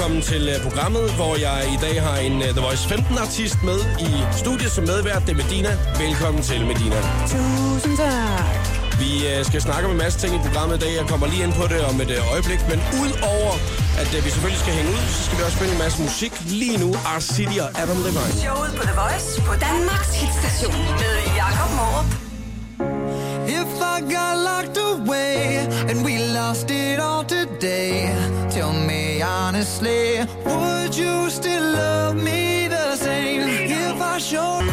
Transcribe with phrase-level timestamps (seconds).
[0.00, 3.58] Velkommen til øh, programmet, hvor jeg i dag har en uh, The Voice 15 artist
[3.70, 3.78] med
[4.08, 4.10] i
[4.42, 5.22] studiet som medvært.
[5.26, 5.70] Det er Medina.
[6.04, 6.98] Velkommen til, Medina.
[7.34, 8.60] Tusind tak.
[9.02, 10.92] Vi uh, skal snakke om en masse ting i programmet i dag.
[11.00, 12.60] Jeg kommer lige ind på det om et øjeblik.
[12.70, 13.54] Men udover
[14.00, 16.32] at vi selvfølgelig skal hænge ud, så skal vi også spille en masse musik.
[16.62, 18.34] Lige nu, Art City og Adam Levine.
[18.44, 22.10] Showet på The Voice på Danmarks hitstation med Jakob Morup.
[23.60, 25.36] If I got locked away
[25.88, 27.92] and we lost it all today,
[28.54, 34.70] tell me honestly, would you still love me the same if I showed?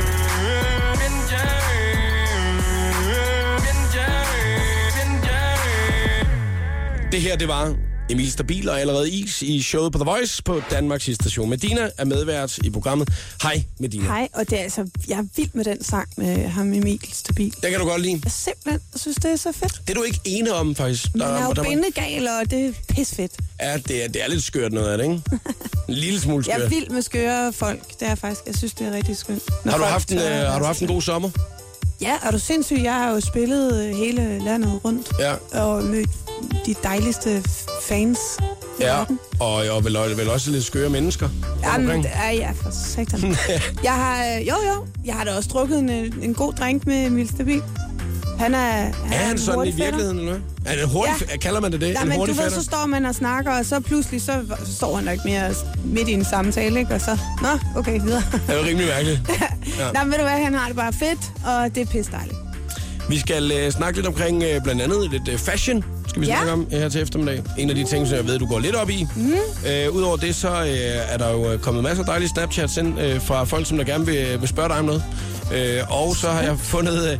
[7.11, 10.61] Det her, det var Emil Stabil og allerede is i showet på The Voice på
[10.71, 11.49] Danmarks station.
[11.49, 13.09] Medina er medvært i programmet.
[13.43, 14.03] Hej, Medina.
[14.05, 17.53] Hej, og det er altså, jeg er vild med den sang med ham Emil Stabil.
[17.63, 18.21] Den kan du godt lide.
[18.23, 19.81] Jeg simpelthen synes, det er så fedt.
[19.87, 21.05] Det er du ikke ene om, faktisk.
[21.13, 23.31] Men jeg er jo der- bindegal, og det er pisfedt.
[23.61, 25.21] Ja, det er, det er lidt skørt noget af det, ikke?
[25.87, 26.65] En lille smule Jeg skørt.
[26.65, 27.99] er vild med skøre folk.
[27.99, 29.43] Det er faktisk, jeg synes, det er rigtig skønt.
[29.65, 31.29] når Har du, haft en, øh, har du haft en god sommer?
[32.01, 32.77] Ja, er du sindssyg?
[32.83, 35.33] Jeg har jo spillet øh, hele landet rundt Ja.
[35.59, 36.09] og mødt
[36.65, 37.43] de dejligste
[37.83, 38.43] fans i
[38.83, 39.19] Ja, verden.
[39.39, 41.29] og, og vel, vel også lidt skøre mennesker.
[41.63, 43.35] Jamen, er ja, for satan.
[43.83, 46.85] jeg har, øh, jo jo, jeg har da også drukket en, øh, en god drink
[46.87, 47.61] med Emil Stabil.
[48.39, 50.73] Han er, han Er han en sådan i virkeligheden, eller hvad?
[50.73, 51.25] Er det hurtig, Ja.
[51.31, 51.37] ja.
[51.37, 51.93] Kalder man det det?
[51.93, 54.95] Nej, en men du ved, så står man og snakker, og så pludselig så står
[54.95, 55.53] han der ikke mere
[55.85, 56.93] midt i en samtale, ikke?
[56.93, 58.23] Og så, nå, okay, videre.
[58.31, 59.21] Det er jo rimelig mærkeligt.
[59.79, 59.91] Ja.
[59.91, 62.37] Nej, men ved du hvad, han har det bare fedt, og det er pisse dejligt.
[63.09, 65.83] Vi skal øh, snakke lidt omkring øh, blandt andet lidt øh, fashion,
[66.17, 66.35] skal vi Ja.
[66.37, 67.43] snakke om øh, her til eftermiddag.
[67.57, 69.07] En af de ting, som jeg ved, du går lidt op i.
[69.15, 69.31] Mm.
[69.69, 72.99] Øh, Udover det, så øh, er der jo øh, kommet masser af dejlige Snapchats ind
[73.01, 75.03] øh, fra folk, som der gerne vil, vil spørge dig om noget.
[75.55, 77.17] Øh, og så har jeg fundet øh,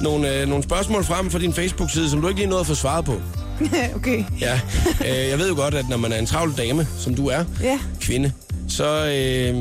[0.00, 2.74] nogle, øh, nogle spørgsmål frem fra din Facebook-side, som du ikke lige nåede at få
[2.74, 3.14] svaret på.
[3.96, 4.24] okay.
[4.40, 4.60] Ja,
[5.00, 7.44] øh, jeg ved jo godt, at når man er en travl dame, som du er,
[7.62, 7.78] Ja.
[8.00, 8.32] kvinde,
[8.76, 9.54] så øh,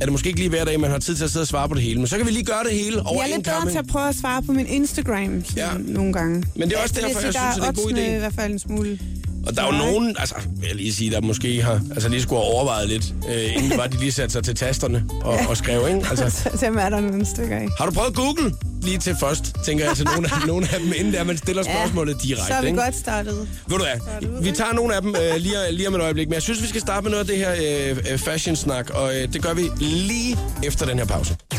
[0.00, 1.68] er det måske ikke lige hver dag, man har tid til at sidde og svare
[1.68, 1.98] på det hele.
[1.98, 3.86] Men så kan vi lige gøre det hele over Jeg er lidt bedre til at
[3.86, 5.68] prøve at svare på min Instagram Ja.
[5.78, 6.44] nogle gange.
[6.56, 8.16] Men det er også derfor, sige, jeg synes, at det er en god idé.
[8.16, 8.98] i hvert fald en smule.
[9.46, 9.86] Og der er jo Nej.
[9.90, 13.14] nogen, altså vil jeg lige sige, der måske har, altså lige skulle have overvejet lidt,
[13.28, 16.06] øh, inden det var, de lige satte sig til tasterne og, og skrev, ikke?
[16.10, 16.30] Altså,
[16.60, 17.68] Så er der nogle stykker af.
[17.78, 20.92] har du prøvet Google lige til først, tænker jeg til nogle af, nogle af dem,
[20.96, 22.82] inden der man stiller spørgsmålet direkte, så er vi ikke?
[22.82, 23.48] godt startet.
[23.66, 26.34] Ved du hvad, vi tager nogle af dem øh, lige, lige om et øjeblik, men
[26.34, 27.52] jeg synes, vi skal starte med noget af det her
[27.90, 31.36] øh, øh, fashion-snak, og øh, det gør vi lige efter den her pause.
[31.50, 31.58] The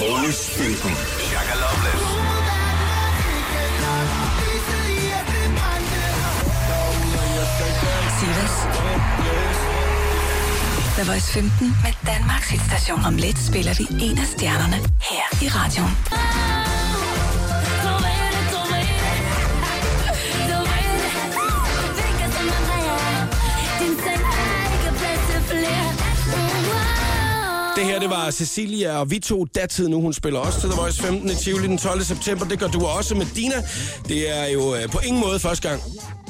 [0.00, 0.50] Voice.
[0.58, 1.23] The
[10.96, 13.04] The Voice 15 med Danmarks hitstation.
[13.04, 14.76] Om lidt spiller vi en af stjernerne
[15.10, 16.53] her i radioen.
[27.76, 30.00] Det her, det var Cecilia, og vi to datid nu.
[30.00, 32.02] Hun spiller også til The Voice 15 i Tivoli den 12.
[32.04, 32.46] september.
[32.46, 33.54] Det gør du også med Dina.
[34.08, 35.82] Det er jo øh, på ingen måde første gang,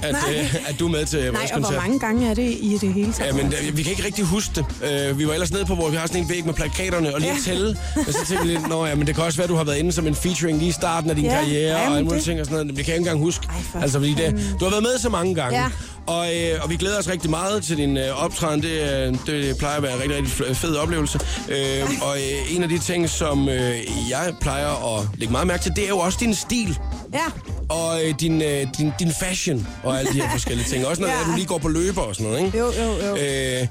[0.03, 0.35] at, Nej.
[0.39, 1.83] øh, at du er med til Nej, vores og hvor koncert.
[1.83, 3.37] mange gange er det i det hele taget?
[3.37, 4.65] Ja, men øh, vi kan ikke rigtig huske det.
[5.11, 7.21] Øh, vi var ellers nede på, hvor vi har sådan en væg med plakaterne og
[7.21, 7.39] lige Ja.
[7.45, 7.77] tælle.
[7.97, 9.65] Men så tænkte vi lidt, nå ja, men det kan også være, at du har
[9.65, 12.05] været inde som en featuring lige i starten af din Ja, karriere ja, og alle
[12.05, 12.77] mulige ting og sådan noget.
[12.77, 13.47] Det kan jeg ikke engang huske.
[13.75, 15.59] Ej, altså, fordi det, du har været med så mange gange.
[15.63, 15.67] Ja.
[16.07, 18.63] Og, øh, og vi glæder os rigtig meget til din øh, optræden.
[18.63, 21.19] Det, øh, det plejer at være en rigtig, rigtig fed oplevelse.
[21.49, 23.77] Øh, og øh, en af de ting, som øh,
[24.11, 26.79] jeg plejer at lægge meget mærke til, det er jo også din stil.
[27.13, 27.25] Ja,
[27.69, 30.87] Og øh, din, øh, din, din fashion og alle de her forskellige ting.
[30.87, 31.15] Også når Ja.
[31.31, 32.59] du lige går på løber og sådan noget, ikke?
[32.59, 33.17] jo, jo, jo.
[33.17, 33.67] Øh,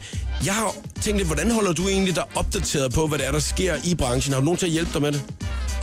[0.46, 3.40] jeg har tænkt lidt, hvordan holder du egentlig dig opdateret på, hvad det er, der
[3.40, 4.34] sker i branchen?
[4.34, 5.22] Har du nogen til at hjælpe dig med det?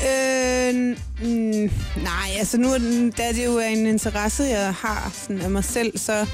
[0.09, 1.71] Øh, mm,
[2.03, 2.79] nej, altså nu er
[3.19, 6.27] da det jo er en interesse, jeg har sådan af mig selv, så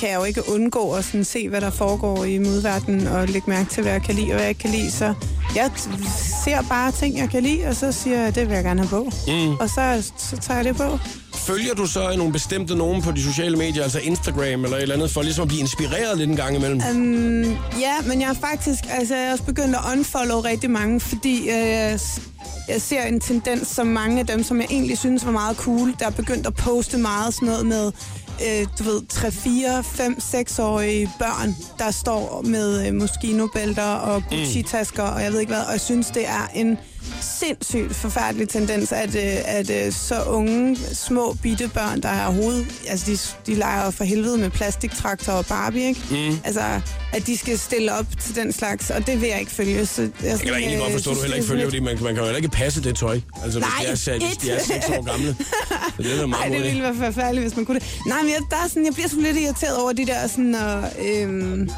[0.00, 3.50] kan jeg jo ikke undgå at sådan se, hvad der foregår i modverdenen, og lægge
[3.50, 4.90] mærke til, hvad jeg kan lide og hvad jeg ikke kan lide.
[4.90, 5.14] Så
[5.56, 5.70] jeg
[6.44, 9.04] ser bare ting, jeg kan lide, og så siger jeg, det vil jeg gerne have
[9.04, 9.10] på.
[9.26, 9.54] Mm.
[9.54, 10.98] Og så, så tager jeg det på.
[11.46, 14.94] Følger du så nogle bestemte nogen på de sociale medier, altså Instagram eller et eller
[14.94, 16.80] andet, for ligesom at blive inspireret lidt en gang imellem?
[16.90, 17.42] Um,
[17.80, 21.40] ja, men jeg er faktisk altså, jeg er også begyndt at unfollow rigtig mange, fordi
[21.40, 22.00] øh, jeg,
[22.68, 25.94] jeg ser en tendens, som mange af dem, som jeg egentlig synes var meget cool,
[25.98, 27.92] der er begyndt at poste meget sådan noget med,
[28.46, 35.02] øh, du ved, 3, 4, 5, 6-årige børn, der står med øh, Moschino-bælter og Gucci-tasker,
[35.02, 36.78] og jeg ved ikke hvad, og jeg synes, det er en
[37.20, 42.66] sindssygt forfærdelig tendens, at, øh, at øh, så unge, små, bitte børn, der er hovedet,
[42.88, 46.00] altså de, de leger for helvede med plastiktraktor og Barbie, ikke?
[46.10, 46.38] Mm.
[46.44, 46.80] Altså,
[47.12, 49.86] at de skal stille op til den slags, og det vil jeg ikke følge.
[49.86, 51.98] Så jeg, Jeg kan da egentlig godt forstå, at du heller ikke følger, fordi man,
[52.02, 53.20] man kan jo heller ikke passe det tøj.
[53.44, 54.62] Altså, Nej, hvis, de er, hvis de er et.
[54.62, 55.36] 6 år gamle.
[55.96, 58.00] Så det er da Nej, meget det ville være forfærdeligt, hvis man kunne det.
[58.06, 60.54] Nej, men jeg, der er sådan, jeg bliver sådan lidt irriteret over de der sådan,
[60.54, 61.70] og, øhm,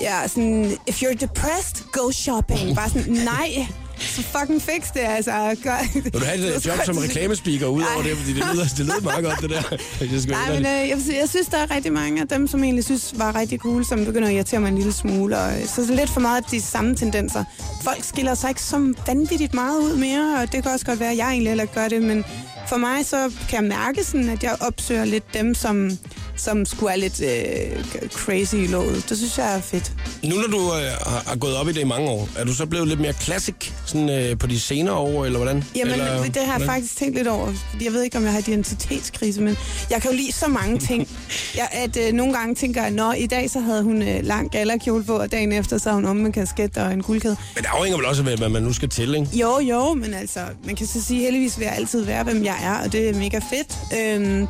[0.00, 2.76] ja, sådan, if you're depressed, go shopping.
[2.76, 3.66] Bare sådan, nej,
[4.00, 5.30] så fucking fix det, altså.
[5.62, 8.16] Gør, Vil du have et job som reklamespeaker ud over det?
[8.16, 9.62] Fordi det lyder, det lyder meget godt, det der.
[10.12, 12.64] Jeg skal Nej, men øh, jeg, jeg synes, der er rigtig mange af dem, som
[12.64, 15.38] egentlig synes var rigtig cool, som begynder at irritere mig en lille smule.
[15.38, 17.44] Og, øh, så er lidt for meget af de samme tendenser.
[17.84, 21.10] Folk skiller sig ikke så vanvittigt meget ud mere, og det kan også godt være,
[21.10, 22.24] at jeg egentlig heller gør det, men
[22.68, 25.90] for mig så kan jeg mærke sådan, at jeg opsøger lidt dem, som,
[26.38, 29.08] som skulle er lidt øh, crazy i låget.
[29.08, 29.92] Det synes jeg er fedt.
[30.24, 32.54] Nu når du øh, har, har gået op i det i mange år, er du
[32.54, 33.54] så blevet lidt mere classic
[33.86, 35.64] sådan, øh, på de senere år, eller hvordan?
[35.76, 36.66] Jamen, eller, det har jeg hvordan?
[36.68, 37.52] faktisk tænkt lidt over.
[37.84, 39.56] Jeg ved ikke, om jeg har identitetskrise, men
[39.90, 41.08] jeg kan jo lide så mange ting.
[41.56, 44.50] Jeg, at øh, nogle gange tænker jeg, nå, i dag så havde hun øh, lang
[44.50, 47.36] gallerkjole på, og dagen efter så har hun om med kasket og en guldkæde.
[47.54, 49.28] Men det afhænger vel også af, hvad man nu skal til, ikke?
[49.32, 52.56] Jo, jo, men altså, man kan så sige, heldigvis vil jeg altid være, hvem jeg
[52.62, 53.78] er, og det er mega fedt.
[54.00, 54.46] Øhm,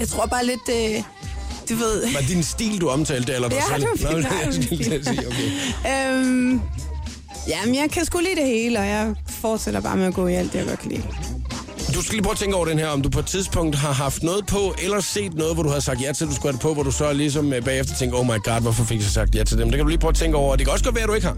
[0.00, 1.02] jeg tror bare lidt, øh,
[1.70, 2.12] du ved...
[2.12, 3.86] Var det din stil, du omtalte, eller dig Ja, selv?
[3.98, 6.18] det var min- nej, jeg min skulle til at sige, okay.
[6.18, 6.60] øhm,
[7.48, 10.34] jamen, jeg kan sgu lide det hele, og jeg fortsætter bare med at gå i
[10.34, 11.02] alt det, jeg godt kan lide.
[11.94, 13.92] Du skal lige prøve at tænke over den her, om du på et tidspunkt har
[13.92, 16.48] haft noget på, eller set noget, hvor du har sagt ja til, at du skulle
[16.48, 18.98] have det på, hvor du så ligesom øh, bagefter tænker, oh my god, hvorfor fik
[19.00, 19.66] jeg sagt ja til dem?
[19.68, 20.56] Det kan du lige prøve at tænke over.
[20.56, 21.36] Det kan også godt være, at du ikke har.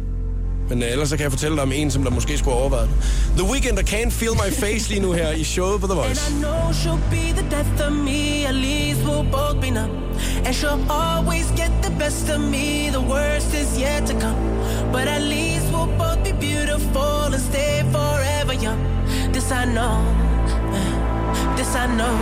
[0.69, 2.87] Men øh, ellers så kan jeg fortælle dig om en, som der måske skulle overveje
[2.87, 2.95] det.
[3.39, 6.19] The Weeknd, I Can't Feel My Face lige nu her i showet på The And
[6.29, 9.95] I know she'll be the death of me, at least we'll both be numb.
[10.47, 14.41] And she'll always get the best of me, the worst is yet to come.
[14.93, 18.81] But at least we'll both be beautiful and stay forever young.
[19.33, 19.97] This I know,
[21.57, 22.17] this I know.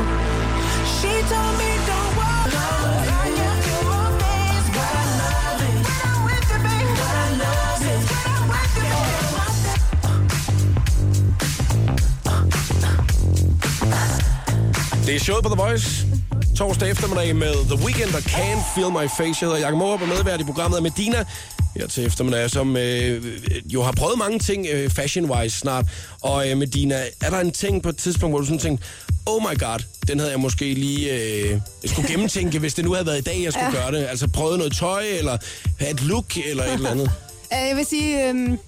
[0.97, 1.84] She told me
[15.07, 16.07] Det er showet på The Voice.
[16.57, 19.23] Torsdag eftermiddag med The Weeknd og Can't Feel My Face.
[19.41, 21.25] Jeg hedder Jakob Morup og medvært i programmet er Medina
[21.77, 23.25] her til eftermiddag, som øh,
[23.75, 25.85] jo har prøvet mange ting øh, fashion-wise snart.
[26.23, 28.87] Og øh, Medina, er der en ting på et tidspunkt, hvor du sådan tænkte,
[29.27, 29.79] oh my god,
[30.09, 31.51] den havde jeg måske lige øh,
[31.83, 33.83] jeg skulle gennemtænke, hvis det nu havde været i dag, jeg skulle ja.
[33.83, 34.07] gøre det.
[34.07, 35.37] Altså prøve noget tøj, eller
[35.79, 37.11] have et look, eller et eller andet.
[37.53, 38.59] Øh, Jeg vil sige, øhm,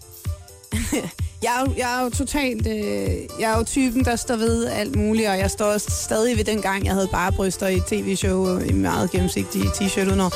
[1.43, 3.09] jeg, er jo, jeg er jo totalt, øh,
[3.41, 6.45] jeg er jo typen, der står ved alt muligt, og jeg står også stadig ved
[6.45, 10.33] den gang, jeg havde bare bryster i tv-show og i meget gennemsigtige t-shirt udenår.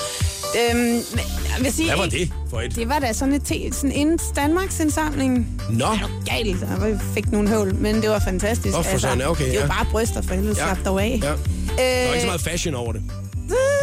[0.71, 1.21] Øhm, men
[1.57, 2.77] jeg vil sige, Hvad var det for et?
[2.77, 5.61] Det var da sådan et sådan inden Danmarks indsamling.
[5.71, 5.87] Nå,
[6.27, 8.67] Galt, jeg fik nogle høvl, men det var fantastisk.
[8.77, 9.67] Altså, Nå, for sådan, okay, det var ja.
[9.67, 10.75] bare bryster for helvede, Ja.
[10.75, 11.21] slap dog af.
[11.23, 11.29] ja.
[11.29, 13.03] Der var ikke så meget fashion over det.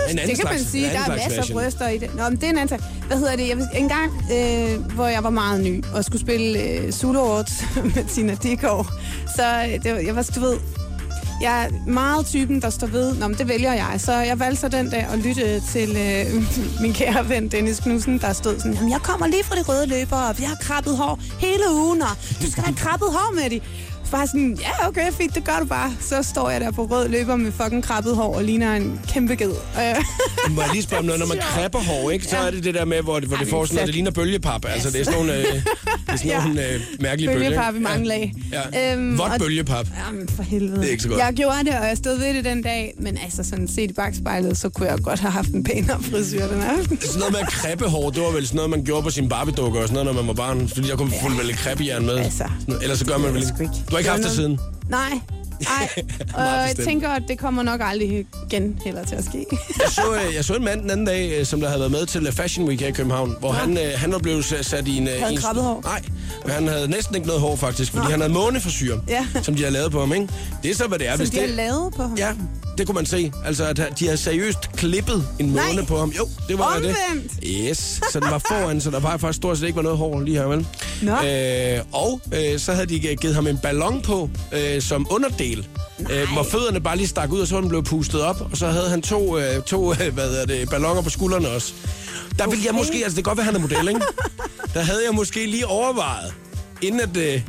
[0.09, 0.85] En anden det kan man slags- sige.
[0.85, 1.59] en Der er slags masser af fashion.
[1.61, 2.15] bryster i det.
[2.15, 2.79] Nå, men det er en anden sag.
[3.07, 3.47] Hvad hedder det?
[3.47, 7.63] Jeg, en gang, øh, hvor jeg var meget ny og skulle spille øh, Zulu Awards
[7.95, 8.83] med Tina Dickow,
[9.35, 9.43] så
[9.73, 10.57] øh, det var, jeg var, du ved,
[11.41, 13.93] jeg er meget typen, der står ved, Nå, men det vælger jeg.
[13.97, 16.43] Så jeg valgte så den dag at lytte til øh,
[16.81, 19.85] min kære ven Dennis Knudsen, der stod sådan, "Jamen, jeg kommer lige fra de røde
[19.87, 22.09] løbere, og vi har krabbet hår hele ugen, og
[22.41, 23.59] du skal have krabbet hår med de.
[24.11, 25.91] Bare sådan, ja, okay, fint, det gør du bare.
[26.01, 29.35] Så står jeg der på rød løber med fucking krabbet hår og ligner en kæmpe
[29.35, 29.51] ged.
[30.49, 32.25] Må jeg lige spørge om noget, når man krabber hår, ikke?
[32.25, 32.47] Så Ja.
[32.47, 34.65] er det det der med, hvor det, hvor det får sådan noget, det ligner bølgepap.
[34.67, 35.63] Altså, det er sådan nogle, øh, det
[36.07, 36.43] er sådan Ja.
[36.43, 37.49] nogle øh, mærkelige bølger.
[37.49, 37.83] Bølgepap i ikke?
[37.89, 38.33] mange lag.
[38.73, 38.93] Ja.
[38.93, 39.87] Øhm, Vådt bølgepap.
[40.07, 40.77] Jamen, for helvede.
[40.81, 41.19] Det er ikke så godt.
[41.19, 43.93] Jeg gjorde det, og jeg stod ved det den dag, men altså sådan set i
[43.93, 47.01] bagspejlet, så kunne jeg godt have haft en pænere frisyr den aften.
[47.01, 49.29] Sådan noget med at krabbe hår, det var vel sådan noget, man gjorde på sin
[49.29, 50.67] barbiedukker og sådan noget, når man var barn.
[50.69, 52.17] Fordi der kunne man fulde vel krebbejern med.
[52.17, 52.43] Altså.
[52.81, 53.47] Ellers så gør man vel Jeg ikke.
[53.55, 53.85] sgu ikke.
[53.91, 54.59] Du har ikke haft det siden?
[54.89, 55.09] Nej,
[55.61, 55.89] nej.
[56.37, 59.45] Og jeg tænker, at det kommer nok aldrig igen heller til at ske.
[59.83, 61.91] Jeg så, øh, jeg så en mand den anden dag, øh, som der havde været
[61.91, 64.97] med til Fashion Week her i København, hvor han, øh, han var blevet sat- i
[64.97, 65.07] en...
[65.07, 65.81] Havde en- krabbet hår?
[65.83, 66.01] Nej,
[66.53, 68.11] han havde næsten ikke noget hår faktisk, fordi Nå.
[68.11, 69.25] han havde måneforsyre, Ja.
[69.43, 70.27] som de har lavet på ham, ikke?
[70.63, 71.11] Det er så, hvad det er.
[71.11, 72.15] Som hvis de det, har lavet på ham.
[72.17, 72.31] Ja,
[72.77, 73.31] det kunne man se.
[73.45, 75.85] Altså, at de har seriøst klippet en måne Nej.
[75.85, 76.09] på ham.
[76.09, 76.95] Jo, det var det.
[77.11, 77.31] Omvendt.
[77.43, 77.77] Yes,
[78.11, 80.37] så den var foran, så der var faktisk stort set ikke var noget hår lige
[80.37, 80.67] her, vel?
[81.01, 81.11] Nå.
[81.11, 85.67] Øh, og øh, så havde de givet ham en ballon på øh, som underdel.
[86.11, 88.41] Øh, hvor fødderne bare lige stak ud, og så den blev pustet op.
[88.51, 91.73] Og så havde han to, øh, to øh, hvad er det, balloner på skuldrene også.
[92.39, 92.79] Der ville jeg Okay.
[92.79, 94.01] måske, altså det kan godt være, han er model, ikke?
[94.73, 96.33] Der havde jeg måske lige overvejet,
[96.81, 97.41] inden at, øh,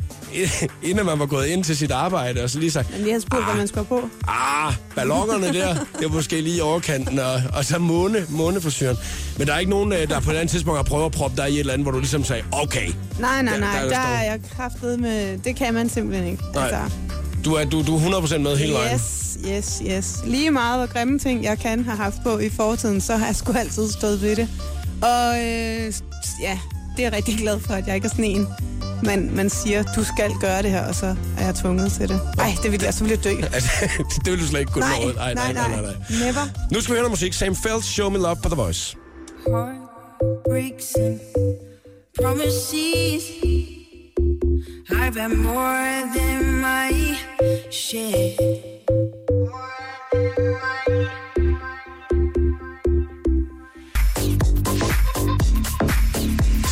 [0.83, 3.19] inden man var gået ind til sit arbejde, og så lige sagt, Men lige har
[3.19, 4.09] spurgt, hvad man skal på.
[4.27, 8.97] Ah, ballongerne der, det var måske lige i overkanten, og, og så måne, måneforsyren.
[9.37, 11.37] Men der er ikke nogen, øh, der på et andet tidspunkt har prøvet at proppe
[11.37, 12.87] dig i et eller andet, hvor du ligesom sagde, okay,
[13.19, 13.69] Nej, nej, nej.
[13.71, 15.37] der er Der, der er jeg kraftet med...
[15.37, 16.43] Det kan man simpelthen ikke.
[16.55, 16.89] Altså, Nej.
[17.45, 18.95] du er, du, du er 100% med hele vejen.
[18.95, 20.15] Yes, yes, yes.
[20.25, 23.35] Lige meget hvor grimme ting, jeg kan have haft på i fortiden, så har jeg
[23.35, 24.47] sgu altid stået ved det.
[25.01, 25.93] Og øh,
[26.41, 26.59] ja,
[26.97, 28.47] det er jeg rigtig glad for, at jeg ikke er sådan en,
[29.03, 32.19] man, man siger, du skal gøre det her, og så er jeg tvunget til det.
[32.37, 33.29] Nej, det vil jeg, så vil jeg dø.
[34.25, 35.11] Det vil du slet ikke kunne Nej, nå.
[35.13, 35.81] nej, nej, nej.
[36.09, 36.45] Never.
[36.71, 37.33] Nu skal vi høre noget musik.
[37.33, 38.95] Sam Feldt, Show Me Love på The Voice.
[40.49, 41.19] breaks and
[42.21, 43.23] promises.
[44.91, 47.15] I've had more than my
[47.71, 48.35] share.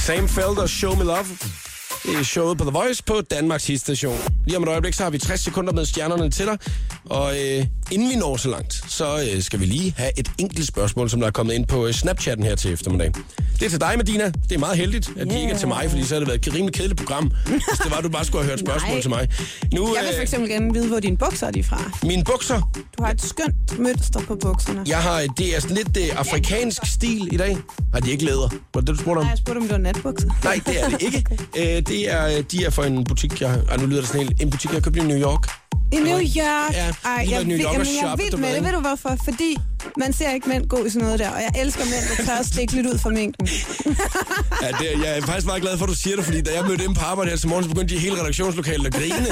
[0.05, 1.25] Sam Feldt og Show Me Love.
[2.07, 4.17] Det er showet på The Voice på Danmarks hitstation.
[4.45, 6.57] Lige om et øjeblik, så har vi 60 sekunder med stjernerne til dig.
[7.09, 10.67] Og øh, inden vi når så langt, så øh, skal vi lige have et enkelt
[10.67, 13.11] spørgsmål, som der er kommet ind på øh, Snapchatten her til eftermiddag.
[13.59, 14.25] Det er til dig, Medina.
[14.25, 15.29] Det er meget heldigt, at yeah.
[15.29, 17.79] de ikke er til mig, fordi så havde det været et rimelig kedeligt program, hvis
[17.83, 19.01] det var, du bare skulle have hørt spørgsmål Nej.
[19.01, 19.27] til mig.
[19.73, 21.91] Nu, Jeg vil for øh, eksempel gerne vide, hvor dine bukser er de fra.
[22.03, 22.61] mine bukser,
[22.97, 24.83] Du har et skønt mønster på bukserne.
[24.87, 27.57] jeg har, det er sådan lidt øh, afrikansk stil i dag.
[27.93, 28.49] Har de ikke læder?
[28.73, 29.23] Var det det, du spurgte om?
[29.25, 30.29] Nej, jeg spurgte, om det var natbukser.
[30.43, 31.25] Nej, det er det ikke.
[31.57, 34.49] Øh, det er, de er fra en butik, jeg, ej, nu lyder det sådan en
[34.49, 35.47] butik, jeg købte i New York.
[35.91, 36.35] I New York.
[36.35, 38.63] Ja, Ej, jeg, New ved- York og jamen, jeg er vild med det.
[38.63, 39.17] Ved du hvorfor?
[39.23, 39.57] Fordi
[39.97, 42.39] man ser ikke mænd gå i sådan noget der, og jeg elsker mænd, der tør
[42.39, 43.47] at stikke lidt ud fra mængden.
[44.61, 46.65] Ja, det, jeg er faktisk meget glad for, at du siger det, fordi da jeg
[46.65, 49.27] mødte ind på arbejde her til morgen, så begyndte de hele redaktionslokalet at grine.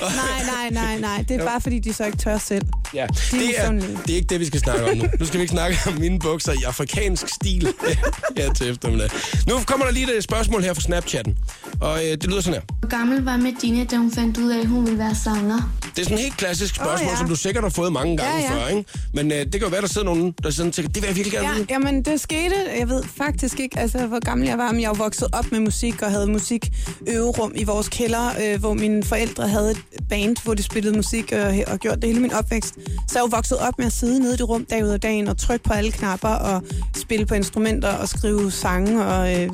[0.00, 0.10] Nej,
[0.46, 1.24] nej, nej, nej.
[1.28, 2.62] Det er bare fordi, de så ikke tør selv.
[2.94, 5.04] Ja, De er det er, det er ikke det, vi skal snakke om nu.
[5.20, 7.68] Nu skal vi ikke snakke om mine bukser i afrikansk stil
[8.36, 9.10] her til eftermiddag.
[9.48, 11.38] Nu kommer der lige et spørgsmål her fra Snapchatten,
[11.80, 12.62] og øh, det lyder sådan her.
[12.80, 15.72] Hvor gammel var Medina, da hun fandt ud af, at hun ville være sanger?
[15.96, 17.18] Det er sådan et helt klassisk spørgsmål, oh, ja.
[17.18, 18.64] som du sikkert har fået mange gange Ja, ja.
[18.64, 18.84] før, ikke?
[19.14, 21.16] Men øh, det kan jo være, der sidder nogen, der og tænker, det vil jeg
[21.16, 21.66] virkelig gerne Ja, vide.
[21.70, 22.54] jamen, det skete.
[22.78, 25.60] Jeg ved faktisk ikke, altså, hvor gammel jeg var, men jeg var vokset op med
[25.60, 29.78] musik og havde musikøverum i vores kælder, øh, hvor mine forældre havde et
[30.08, 32.74] band, hvor de spillede musik og, og gjorde det hele min opvækst.
[32.74, 32.80] Så
[33.12, 35.00] jeg er jo vokset op med at sidde nede i det rum dag ud af
[35.00, 36.62] dagen og trykke på alle knapper og
[36.96, 39.48] spille på instrumenter og skrive sange og øh,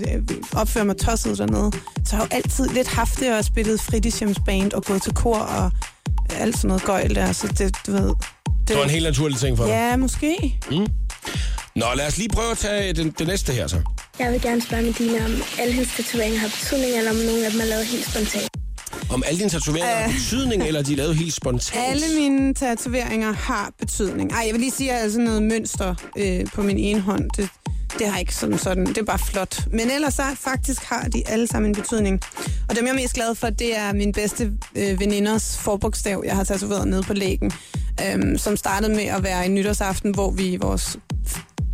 [0.55, 1.73] opføre mig tosset dernede.
[1.73, 5.39] Så jeg har jo altid lidt haft det og spillet fritidshjemsband og gået til kor
[5.39, 5.71] og
[6.37, 7.33] alt sådan noget gøjl der.
[7.33, 8.15] Så det, du ved...
[8.69, 9.73] Det var en helt naturlig ting for dig.
[9.73, 10.59] Ja, måske.
[11.77, 13.77] Nå, lad os lige prøve at tage det, det næste her så.
[14.19, 17.51] Jeg vil gerne spørge Medina, om alle hendes tatoveringer har betydning, eller om nogle af
[17.53, 18.52] dem er lavet helt spontant.
[19.11, 21.85] Om alle dine tatoveringer har betydning, eller er de lavet helt spontant?
[21.89, 24.33] Alle mine tatoveringer har betydning.
[24.33, 27.01] Ej, jeg vil lige sige, at jeg har sådan noget mønster øh, på min ene
[27.01, 27.31] hånd.
[27.37, 27.49] Det,
[27.99, 28.87] det har ikke sådan sådan.
[28.87, 29.67] Det er bare flot.
[29.71, 32.21] Men ellers så faktisk har de alle sammen en betydning.
[32.69, 36.37] Og dem jeg er mest glad for, det er min bedste øh, veninders forbogstav, jeg
[36.37, 37.53] har tatoveret nede på lægen.
[38.07, 40.99] Øhm, som startede med at være en nytårsaften, hvor vi vores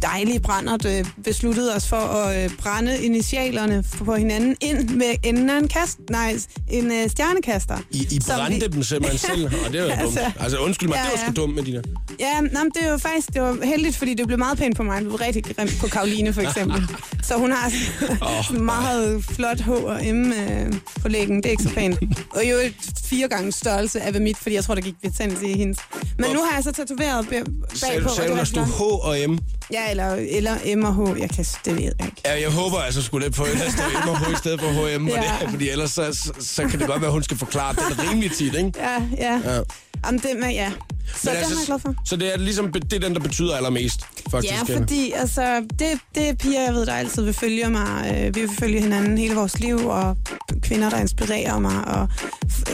[0.02, 5.50] dejlige brændert øh, besluttede os for at øh, brænde initialerne på hinanden ind med enden
[5.50, 6.36] af en kast, nej,
[6.70, 7.78] en øh, stjernekaster.
[7.90, 10.18] I, I brændte vi- dem simpelthen selv, og det er jo dumt.
[10.18, 11.82] Altså, Altså undskyld mig, ja, det var sgu dumt med dine.
[12.20, 14.76] Ja, nej, men det er jo faktisk det var heldigt, fordi det blev meget pænt
[14.76, 15.00] på mig.
[15.00, 16.82] Det blev rigtig grimt på Karoline, for eksempel.
[17.28, 17.72] Så hun har
[18.52, 21.36] oh, meget flot H og M øh, på lægen.
[21.36, 21.98] Det er ikke så pænt.
[22.30, 22.56] Og jo
[23.04, 25.78] fire gange størrelse af mit, fordi jeg tror, der gik betændelse i hendes.
[26.18, 27.42] Men nu har jeg så tatoveret bag-
[27.74, 28.08] Sagde, bagpå.
[28.08, 28.66] du- sagde du, var flot.
[28.66, 29.38] H og M?
[29.72, 31.20] Ja, eller, eller M og H.
[31.20, 32.22] Jeg kan, det ved jeg ikke.
[32.24, 34.68] Ja, jeg håber altså skulle det på at stå M og H i stedet for
[34.68, 35.46] H og M, Ja.
[35.50, 38.32] fordi ellers så, så, så, kan det godt være, at hun skal forklare det rimelig
[38.32, 38.72] tit, ikke?
[38.76, 39.40] Ja, ja.
[39.54, 39.60] Ja.
[40.02, 40.08] Ja.
[40.08, 40.72] Jamen, det med, ja.
[41.14, 41.94] Så den er jeg glad for.
[42.04, 44.00] Så det er ligesom det er den, der betyder allermest,
[44.30, 44.52] faktisk.
[44.52, 48.14] Ja, fordi altså, det, det er piger, jeg ved, der altid vil følge mig.
[48.16, 50.16] Øh, vi vil følge hinanden hele vores liv, og
[50.62, 52.08] kvinder, der inspirerer mig, og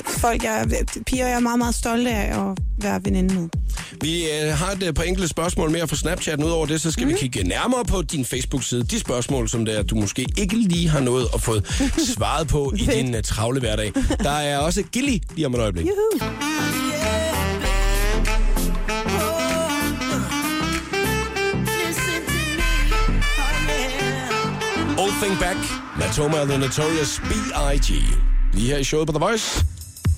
[0.06, 0.66] folk, jeg,
[1.06, 3.48] piger, jeg er meget, meget stolte af at være veninde med.
[4.00, 6.42] Vi øh, har et øh, par enkelte spørgsmål mere fra Snapchat.
[6.44, 7.12] Udover det, så skal mm.
[7.12, 8.84] vi kigge nærmere på din Facebook-side.
[8.84, 11.60] De spørgsmål, som der, du måske ikke lige har nået at få
[12.16, 13.92] svaret på i din uh, travle hverdag.
[14.18, 15.86] Der er også Gilly lige om et øjeblik.
[15.86, 16.30] Juhu.
[25.22, 25.58] Thing Back,
[25.98, 28.02] Matoma og The Notorious B.I.G.
[28.52, 29.64] Lige her i showet på The Voice.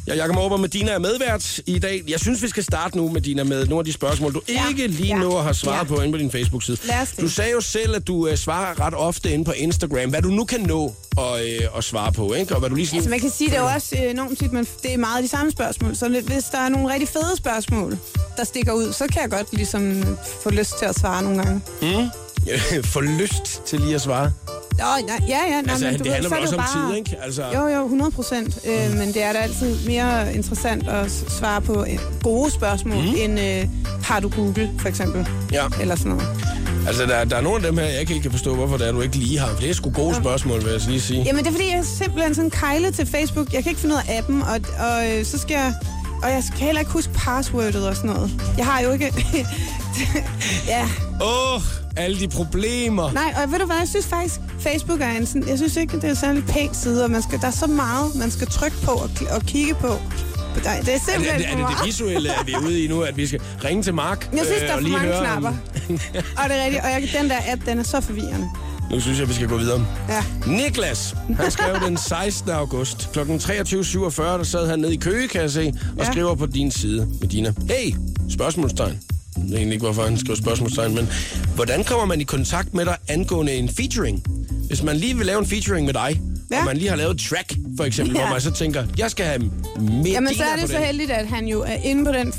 [0.06, 2.02] Jeg Jakob Aaber, Medina er medvært i dag.
[2.08, 4.86] Jeg synes, vi skal starte nu, Medina, med nogle af de spørgsmål, du Ja, ikke
[4.86, 5.94] lige ja, nu har svaret ja.
[5.94, 6.78] på inde på din Facebook-side.
[7.20, 10.10] Du sagde jo selv, at du uh, svarer ret ofte inde på Instagram.
[10.10, 12.54] Hvad du nu kan nå at, uh, at svare på, ikke?
[12.54, 12.98] Og hvad du lige sådan...
[12.98, 15.24] Altså, man kan sige, det er jo også øh, enormt tit, men det er meget
[15.24, 15.96] de samme spørgsmål.
[15.96, 17.98] Så hvis der er nogle rigtig fede spørgsmål,
[18.36, 20.04] der stikker ud, så kan jeg godt ligesom
[20.42, 21.60] få lyst til at svare nogle gange.
[22.94, 24.32] Få lyst til lige at svare.
[24.78, 25.60] Nå, nej, ja, ja.
[25.60, 26.90] Nej, Altså, men det du ved, handler vel er det også om bare...
[26.90, 27.16] tid, ikke?
[27.22, 28.58] Altså, Jo, jo, 100 procent.
[28.66, 33.14] Øh, men det er da altid mere interessant at svare på øh, gode spørgsmål, mm.
[33.18, 33.68] end øh,
[34.04, 35.28] har du Google, for eksempel.
[35.52, 35.64] ja.
[35.80, 36.28] Eller sådan noget.
[36.86, 38.92] Altså, der, der er nogle af dem her, jeg ikke kan forstå, hvorfor det er,
[38.92, 39.48] du ikke lige har.
[39.48, 41.22] For det er sgu gode spørgsmål, vil jeg lige sige.
[41.22, 43.52] Jamen, det er fordi, jeg er simpelthen sådan kejlet til Facebook.
[43.52, 45.74] Jeg kan ikke finde ud af appen, og, og øh, så skal jeg...
[46.22, 48.30] Og jeg kan heller ikke huske passwordet og sådan noget.
[48.58, 49.12] Jeg har jo ikke...
[50.74, 50.88] ja.
[51.22, 51.60] Åh, oh,
[51.96, 53.12] alle de problemer.
[53.12, 55.96] Nej, og ved du hvad, jeg synes faktisk, Facebook er en sådan, jeg synes ikke,
[55.96, 58.46] det er en særlig pæn side, og man skal, der er så meget, man skal
[58.46, 59.88] trykke på og, og kigge på.
[60.64, 62.52] Nej, det er Er det, simpelthen er, det, er for det det visuelle, at vi
[62.52, 64.28] er ude i nu, at vi skal ringe til Mark?
[64.32, 65.48] Jeg synes, øh, der er og for mange høre, knapper.
[66.42, 68.48] Og det er rigtigt, og jeg, den der app, den er så forvirrende.
[68.90, 69.86] Nu synes jeg, vi skal gå videre.
[70.08, 70.24] Ja.
[70.46, 72.50] Niklas, han skrev den 16.
[72.50, 73.18] august kl.
[73.18, 76.10] 23.47, der sad han nede i Køge, kan jeg se, og Ja.
[76.12, 77.52] skriver på din side, Medina.
[77.68, 77.94] Hey,
[78.30, 79.00] spørgsmålstegn.
[79.36, 81.08] Jeg ved egentlig ikke, hvorfor han skriver spørgsmålstegn, men
[81.54, 84.22] hvordan kommer man i kontakt med dig angående en featuring?
[84.68, 86.58] Hvis man lige vil lave en featuring med dig, Ja.
[86.58, 88.20] og man lige har lavet et track, for eksempel, Ja.
[88.22, 89.50] hvor man så tænker, jeg skal have
[89.80, 92.32] Medina Jamen, så er det så heldigt, at han jo er inde på den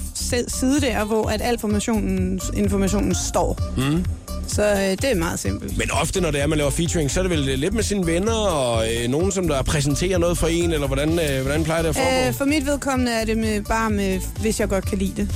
[0.47, 3.61] side der, hvor at al informationen, informationen står.
[3.77, 4.05] Mm.
[4.47, 5.77] Så øh, det er meget simpelt.
[5.77, 8.05] Men ofte, når det er, man laver featuring, så er det vel lidt med sine
[8.05, 11.81] venner, og øh, nogen, som der præsenterer noget for en, eller hvordan, øh, hvordan plejer
[11.81, 12.27] det at foregå?
[12.27, 15.29] Øh, for mit vedkommende er det med, bare med, hvis jeg godt kan lide det.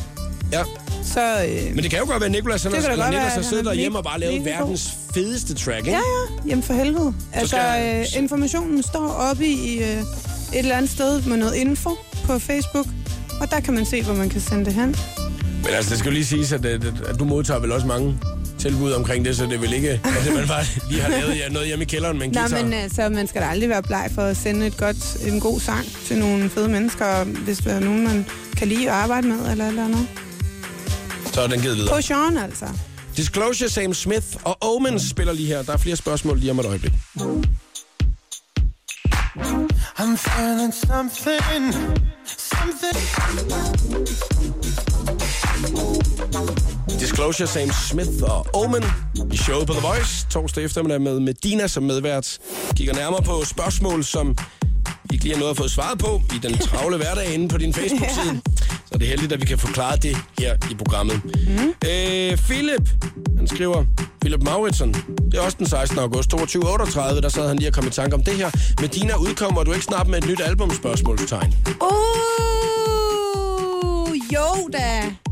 [0.51, 0.61] ja.
[1.03, 3.59] Så, øh, Men det kan jo godt være, at Nicolas, eller godt Nicolas har siddet
[3.65, 5.91] er derhjemme og bare lavet verdens fedeste track, ikke?
[5.91, 7.13] ja, ja, jamen for helvede.
[7.33, 10.03] Altså, skal- øh, informationen står oppe i øh, et
[10.53, 11.89] eller andet sted med noget info
[12.25, 12.85] på Facebook,
[13.41, 14.95] og der kan man se, hvor man kan sende det hen.
[15.63, 18.17] Men altså, det skal jo lige siges, at, at, at du modtager vel også mange
[18.59, 21.67] tilbud omkring det, så det vel ikke, at man bare lige har lavet ja, noget
[21.67, 22.63] hjemme i kælderen med en Nej, guitar.
[22.63, 25.59] men altså, man skal da aldrig være bleg for at sende et godt, en god
[25.59, 28.25] sang til nogle fede mennesker, hvis der er nogen, man
[28.57, 30.07] kan lide at arbejde med, eller eller andet.
[31.33, 31.95] Så er den givet videre.
[31.95, 32.65] På Sean, altså.
[33.17, 35.61] Disclosure, Sam Smith og Omens spiller lige her.
[35.63, 36.91] Der er flere spørgsmål lige om et øjeblik.
[39.99, 41.73] I'm feeling something,
[42.37, 43.01] something.
[46.99, 48.83] Disclosure, Sam Smith og Omen
[49.31, 50.27] i showet på The Voice.
[50.29, 52.37] Torsdag eftermiddag med Medina som medvært.
[52.75, 54.35] Kigger nærmere på spørgsmål, som
[55.09, 57.57] I ikke lige har noget at få svaret på i den travle hverdag inde på
[57.57, 58.41] din Facebook-side.
[58.91, 61.21] Så det er heldigt, at vi kan forklare det her i programmet.
[61.23, 61.73] Mm.
[61.89, 62.89] Øh, Philip,
[63.37, 63.85] han skriver,
[64.21, 64.93] Philip Mauritsson,
[65.31, 65.99] det er også den 16.
[65.99, 68.49] august 22.38, der sad han lige og kom i tanke om det her.
[68.81, 71.53] Medina udkommer du ikke snart med et nyt album, spørgsmålstegn.
[71.81, 72.33] Uh,
[74.33, 75.30] jo da.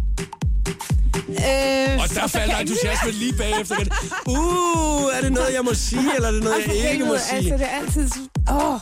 [1.30, 3.76] Øh, Og der faldt entusiasmen lige bagefter.
[4.28, 7.38] Uh, er det noget, jeg må sige, eller er det noget, jeg ikke må sige?
[7.38, 8.10] Altså, det er altid...
[8.52, 8.80] Åh,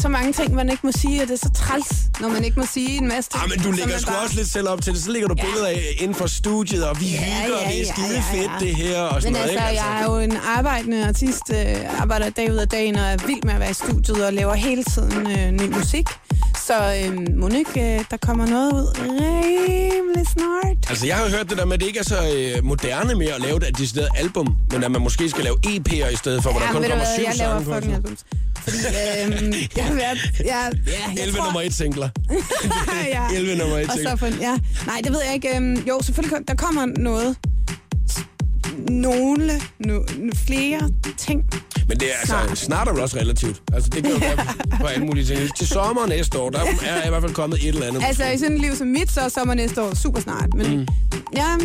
[0.00, 1.86] så mange ting, man ikke må sige, og det er så træls,
[2.20, 3.42] når man ikke må sige en masse ting.
[3.42, 5.02] Ah, men du lægger sgu bare- også lidt selv op til det.
[5.02, 5.44] Så lægger du Ja.
[5.44, 8.14] billeder af inden for studiet, og vi Ja, hygger, og ja, det er ja, skide
[8.14, 8.66] ja, fedt, ja.
[8.66, 9.82] det her, og sådan Men noget, altså, ikke?
[9.84, 13.42] jeg er jo en arbejdende artist, øh, arbejder dag ud af dagen, og er vild
[13.42, 16.06] med at være i studiet, og laver hele tiden øh, ny musik.
[16.66, 20.76] Så øh, må ikke, øh, der kommer noget ud rimelig snart.
[20.88, 23.26] Altså, jeg har hørt det der med, at det ikke er så øh, moderne med
[23.26, 26.50] at lave et decideret album, men at man måske skal lave EP'er i stedet for,
[26.50, 28.24] hvor der kun kommer syv jeg laver sange fucking albums.
[28.58, 30.18] Fordi øh, jeg har været...
[30.38, 32.08] Jeg, ja, jeg 11 tror, nummer 1 singler.
[33.16, 33.28] ja.
[33.34, 34.16] 11 nummer 1 Og så singler.
[34.16, 34.58] for, ja.
[34.86, 35.56] Nej, det ved jeg ikke.
[35.56, 37.36] Øhm, jo, selvfølgelig der kommer noget.
[38.90, 40.00] Nogle, no,
[40.46, 41.44] flere ting.
[41.88, 42.88] Men det er altså, snart, Snart.
[42.88, 43.62] er vel også relativt.
[43.72, 44.36] Altså, det kan jo være
[44.80, 45.56] på alle mulige ting.
[45.56, 48.02] Til sommer næste år, der er i hvert fald kommet et eller andet.
[48.04, 50.54] Altså, i sådan et liv som mit, så er sommer næste år super snart.
[50.54, 50.86] Men mm.
[51.36, 51.56] ja,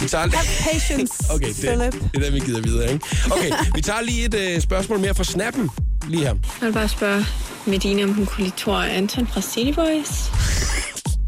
[0.00, 1.92] vi tager have patience, Okay, det, Philip.
[1.92, 3.04] det er der, vi gider videre, ikke?
[3.30, 5.70] Okay, vi tager lige et øh, spørgsmål mere fra snappen.
[6.08, 6.34] Lige her.
[6.60, 7.24] Jeg vil bare spørge
[7.66, 10.30] Medina, om hun kunne lide Thor og Anton fra City Boys.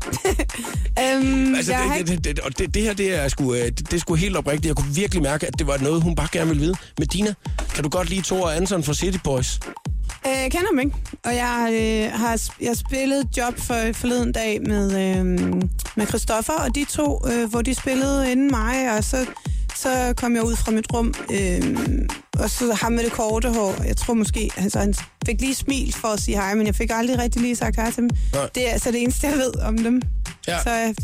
[1.02, 3.78] Øhm, Altså, det, ikke, det, det, og det, det her, det er, sgu, øh, det,
[3.78, 4.66] det er sgu helt oprigtigt.
[4.66, 6.74] Jeg kunne virkelig mærke, at det var noget, hun bare gerne ville vide.
[6.98, 7.34] Medina,
[7.74, 9.60] kan du godt lide Thor og Anton fra City Boys?
[10.26, 10.96] øh, jeg kender dem ikke.
[11.24, 15.24] Og jeg øh, har jeg spillet job for forleden dag med, øh,
[15.96, 19.26] med Christoffer, og de to, øh, hvor de spillede inden mig, og så,
[19.76, 21.76] så kom jeg ud fra mit rum, øh,
[22.38, 23.82] og så ham med det korte hår.
[23.86, 24.94] Jeg tror måske, altså han
[25.26, 27.90] fik lige smil for at sige hej, men jeg fik aldrig rigtig lige sagt hej
[27.90, 28.11] til dem.
[28.32, 28.48] Nej.
[28.54, 30.02] Det er altså det eneste, jeg ved om dem.
[30.48, 30.62] Ja.
[30.62, 30.94] Så jeg,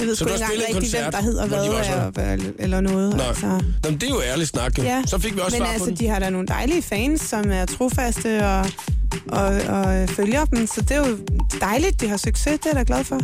[0.00, 1.82] jeg ved Så sgu ikke engang en rigtig, hvem koncert, der hedder de hvad, var
[1.82, 3.16] så- eller, noget.
[3.16, 3.26] Nej.
[3.28, 3.46] Altså.
[3.46, 4.82] Nå, men det er jo ærligt snak, jo.
[4.82, 5.02] Ja.
[5.06, 5.96] Så fik vi også Men svar altså, på den.
[5.98, 8.66] de har da nogle dejlige fans, som er trofaste og,
[9.28, 10.66] og, og følger dem.
[10.66, 11.18] Så det er jo
[11.60, 12.44] dejligt, de har succes.
[12.60, 13.20] Det er jeg da glad for.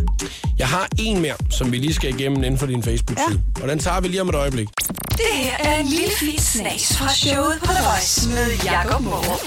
[0.59, 3.43] Jeg har en mere, som vi lige skal igennem inden for din Facebook-side.
[3.59, 3.63] Ja.
[3.63, 4.69] Og den tager vi lige om et øjeblik.
[5.11, 9.41] Det her er en lille fis snas fra showet på The Voice med Jakob Morup.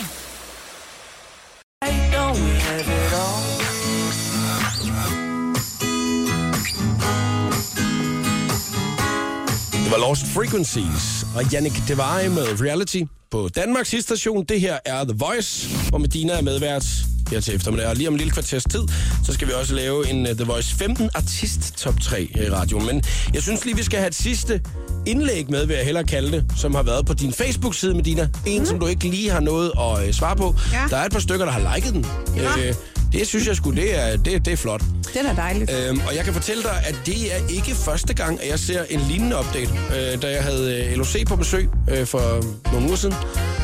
[10.12, 14.46] Lost Frequencies og Jannik Devare med Reality på Danmarks station.
[14.46, 16.86] Det her er The Voice, hvor Medina er medvært
[17.30, 17.88] her til eftermiddag.
[17.88, 18.80] Og lige om en lille kvarters tid,
[19.26, 22.50] så skal vi også lave en uh, The Voice 15 artist top 3 her i
[22.50, 22.86] radioen.
[22.86, 24.62] Men jeg synes lige, vi skal have et sidste
[25.06, 28.30] indlæg med, vil jeg hellere kalde det, som har været på din Facebook-side, Medina.
[28.46, 28.66] En, mm.
[28.66, 30.56] som du ikke lige har noget at uh, svare på.
[30.74, 30.84] Ja.
[30.90, 32.06] Der er et par stykker, der har liket den.
[32.36, 32.68] Ja.
[32.68, 32.74] Øh,
[33.12, 34.82] det synes jeg sgu, det er, det, det er flot.
[35.14, 35.72] Det er da dejligt.
[35.72, 38.84] Øhm, og jeg kan fortælle dig, at det er ikke første gang, at jeg ser
[38.90, 39.72] en lignende update.
[39.98, 43.16] Øh, da jeg havde øh, LOC på besøg øh, for nogle uger siden,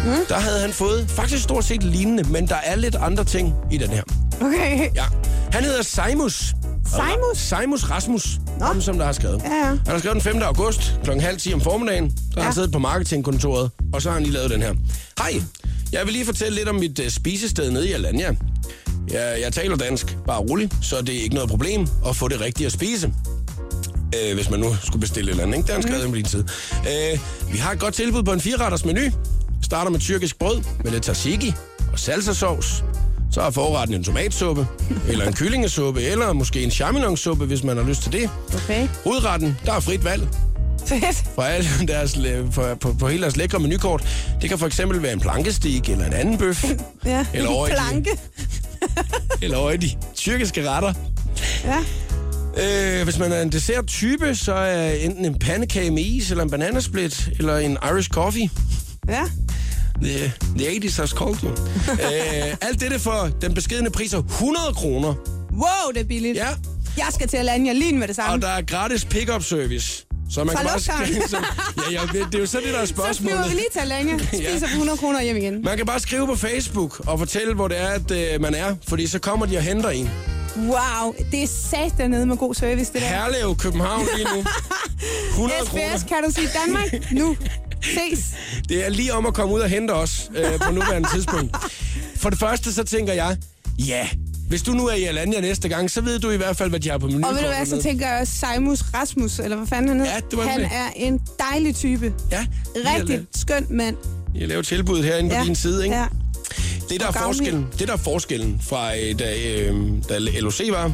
[0.05, 0.12] mm.
[0.29, 3.77] der havde han fået faktisk stort set lignende, men der er lidt andre ting i
[3.77, 4.03] den her.
[4.41, 4.89] Okay.
[4.95, 5.03] Ja.
[5.51, 6.53] Han hedder Seimus.
[6.95, 7.38] Seimus?
[7.38, 9.41] Seimus Rasmus, ham, som der har skrevet.
[9.45, 9.65] Ja, ja.
[9.65, 10.41] Han har skrevet den 5.
[10.41, 11.12] august kl.
[11.19, 12.03] halv 10 om formiddagen.
[12.33, 12.43] Har Ja.
[12.45, 14.73] han siddet på marketingkontoret, og så har han lige lavet den her.
[15.19, 15.41] Hej,
[15.91, 18.31] jeg vil lige fortælle lidt om mit uh, spisested nede i Alanya.
[19.12, 22.41] Jeg, jeg taler dansk, bare rolig, så det er ikke noget problem at få det
[22.41, 23.13] rigtige at spise.
[24.15, 25.82] Øh, hvis man nu skulle bestille et eller andet, ikke?
[25.82, 26.13] Skrevet mm.
[26.13, 26.48] din side.
[26.80, 27.20] Øh,
[27.52, 29.02] vi har et godt tilbud på en fireretters menu.
[29.63, 31.54] Starter med tyrkisk brød med lidt tzatziki
[31.93, 32.84] og salsasauce.
[33.32, 34.67] Så er forretten en tomatsuppe,
[35.10, 38.30] eller en kyllingesuppe, eller måske en champignonsuppe, hvis man har lyst til det.
[38.56, 38.88] Okay.
[39.04, 40.28] Hovedretten, der er frit valg
[40.86, 41.24] Fedt.
[41.36, 44.08] fra alle deres, læ- på, på, på hele deres lækre menukort.
[44.41, 46.65] Det kan for eksempel være en plankestik eller en anden bøf.
[47.06, 48.10] Ja, Eller over en planke.
[49.41, 50.93] eller i de tyrkiske retter.
[51.65, 51.80] Ja.
[53.00, 56.50] Øh, hvis man er en dessert-type, så er enten en pandekage med is, eller en
[56.50, 58.50] bananasplit, eller en Irish coffee.
[59.10, 59.23] Ja.
[60.04, 61.50] The, the 80s has called you.
[61.91, 65.13] øh, alt dette for den beskedende pris af 100 kroner.
[65.52, 66.36] Wow, det er billigt.
[66.38, 66.47] Ja,
[66.97, 68.34] Jeg skal til Alanya lige med det samme.
[68.34, 70.07] og der er gratis pick-up service.
[70.29, 71.07] Så man Fra kan bare lufthavnen.
[71.07, 71.37] skrive, så,
[71.91, 73.37] ja, ja, det er jo så det, der er Så spørgsmålet.
[73.37, 75.61] flyver vi lige til Alanya, spiser for 100 kroner hjem igen.
[75.63, 78.75] Man kan bare skrive på Facebook og fortælle, hvor det er, at øh, man er,
[78.87, 80.09] fordi så kommer de og henter en.
[80.57, 83.07] Wow, det er sat dernede med god service, det der.
[83.07, 84.43] Herlev, København lige nu.
[85.29, 85.97] 100 SBS, kroner.
[86.07, 87.11] kan du sige Danmark?
[87.11, 87.37] Nu.
[87.83, 88.25] Ses.
[88.69, 91.55] Det er lige om at komme ud og hente os øh, på nuværende tidspunkt.
[92.15, 93.37] For det første, så tænker jeg,
[93.87, 94.07] ja,
[94.47, 96.79] hvis du nu er i Alanya næste gang, så ved du i hvert fald, hvad
[96.79, 97.23] de har på menuen.
[97.23, 100.13] Og ved du hvad, så tænker jeg Seimus Rasmus, eller hvad fanden han hedder.
[100.13, 100.69] Ja, det var Han det.
[100.71, 102.13] er en dejlig type.
[102.31, 103.95] Ja, Rigtig skøn mand.
[104.36, 105.43] Jeg laver tilbuddet herinde på Ja.
[105.43, 105.95] din side, ikke?
[105.95, 106.05] Ja.
[106.89, 109.75] Det, der er forskellen, det, der er forskellen fra øh, da, øh,
[110.10, 110.86] da LOC var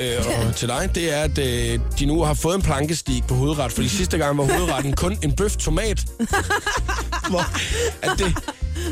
[0.00, 3.34] øh, og til dig, det er, at øh, de nu har fået en plankestig på
[3.34, 6.04] hovedret, fordi sidste gang var hovedretten kun en bøf tomat.
[7.30, 7.44] Hvor,
[8.02, 8.34] at det,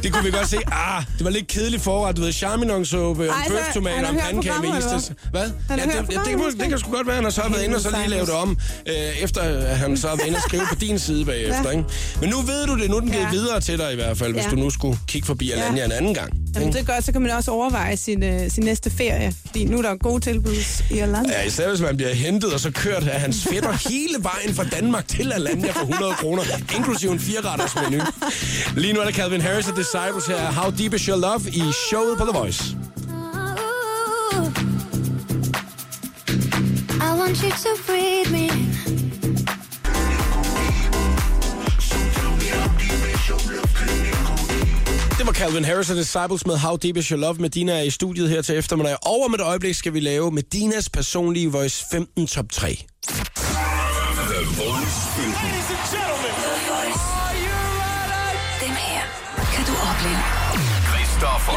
[0.03, 0.57] det kunne vi godt se.
[0.73, 2.17] Ah, det var lidt kedeligt forret.
[2.17, 5.03] Du ved, charminonsuppe, Ej, en så bøf tomat han og har en pandekage med programmet,
[5.03, 5.13] is.
[5.31, 5.51] Hvad?
[5.69, 6.59] Han har ja, det, det, det, måske.
[6.59, 8.35] det kan sgu godt være, han har så været inde og så lige lavet det
[8.37, 11.71] om, øh, efter at han så har været inde og skrive på din side bagefter.
[11.71, 11.85] Ikke?
[12.21, 12.91] Men nu ved du det.
[12.91, 15.27] Nu er den givet videre til dig i hvert fald, hvis du nu skulle kigge
[15.27, 16.33] forbi Alanya en anden gang.
[16.55, 19.35] Jamen, det gør, så kan man også overveje sin, øh, sin næste ferie.
[19.47, 20.55] Fordi nu er der gode tilbud
[20.91, 21.33] i Alanya.
[21.33, 24.65] Ja, især hvis man bliver hentet og så kørt af hans fætter hele vejen fra
[24.65, 26.43] Danmark til Alanya for 100 kroner,
[26.77, 28.05] inklusive en fireretters menu.
[28.77, 30.53] Lige nu er der Calvin Harris og Disciples her.
[30.53, 32.77] How Deep Is Your Love i showet på The Voice.
[37.01, 38.70] I want you to breathe me.
[45.41, 47.35] Calvin Harris og Disciples med How Deep Is Your Love.
[47.35, 48.97] Medina er i studiet her til eftermiddag.
[49.03, 52.69] Og om et øjeblik skal vi lave Medinas personlige Voice 15 Top 3.
[52.69, 52.77] The
[54.61, 55.33] Voice 15.
[58.65, 59.03] Dem her
[59.55, 60.23] kan du opleve.
[60.91, 61.53] Christoffer.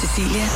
[0.00, 0.46] Cecilia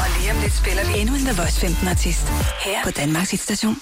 [0.00, 2.28] og lige om lidt spiller vi endnu en The Voice 15 artist
[2.64, 3.76] her på Danmarks hitstation.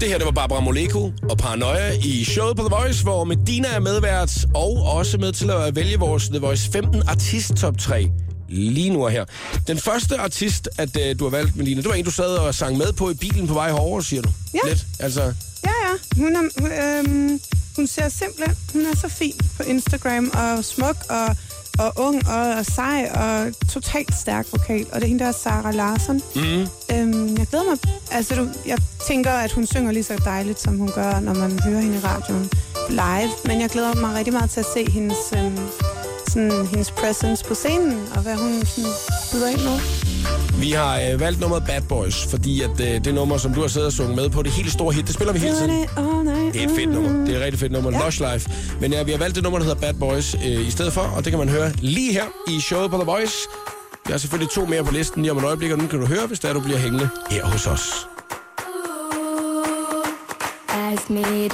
[0.00, 3.68] Det her, det var Barbara Moleko og Paranoia i showet på The Voice, hvor Medina
[3.68, 8.10] er medvært og også med til at vælge vores The Voice 15 artist top 3
[8.48, 9.24] lige nu og her.
[9.66, 12.54] Den første artist, at uh, du har valgt, Medina, det var en, du sad og
[12.54, 14.28] sang med på i bilen på vej herover, siger du?
[14.54, 14.68] Ja.
[14.68, 14.86] Lidt.
[15.00, 15.22] Altså,
[15.64, 16.22] Ja, ja.
[16.22, 17.40] Hun, er, øhm,
[17.76, 21.36] hun ser simpelthen, hun er så fin på Instagram, og smuk, og,
[21.78, 24.86] og ung, og, og sej, og totalt stærk vokal.
[24.92, 26.22] Og det er hende, der er Sarah Larsen.
[26.34, 27.78] mm, Øhm, jeg glæder mig.
[28.10, 31.58] Altså, du, jeg tænker, at hun synger lige så dejligt, som hun gør, når man
[31.64, 32.50] hører hende i radioen
[32.90, 33.30] live.
[33.44, 35.58] Men jeg glæder mig rigtig meget til at se hendes, øhm,
[36.28, 38.90] sådan, hendes presence på scenen, og hvad hun sådan,
[39.32, 39.78] byder ind med.
[40.60, 43.68] vi har øh, valgt nummeret Bad Boys, fordi at øh, det nummer, som du har
[43.68, 45.70] siddet og sunget med på, det helt store hit, det spiller vi hele tiden.
[45.70, 45.88] Det
[46.52, 47.24] Det er et fedt nummer.
[47.26, 47.90] Det er et rigtig fedt nummer.
[47.90, 48.04] Ja.
[48.04, 48.50] Lush Life.
[48.80, 51.00] Men ja, vi har valgt det nummer, der hedder Bad Boys øh, i stedet for,
[51.00, 53.36] og det kan man høre lige her i showet på The Voice.
[54.06, 56.06] Jeg har selvfølgelig to mere på listen lige om et øjeblik, og nu kan du
[56.06, 58.08] høre, hvis der du bliver hængende her hos os.
[60.68, 61.52] Ask me And